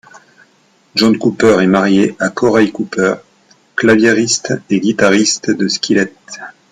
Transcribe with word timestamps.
John 0.95 1.19
Cooper 1.19 1.57
est 1.61 1.67
marié 1.67 2.15
à 2.19 2.29
Korey 2.31 2.71
Cooper, 2.71 3.17
claviériste 3.75 4.51
et 4.71 4.79
guitariste 4.79 5.51
de 5.51 5.67
Skillet. 5.67 6.15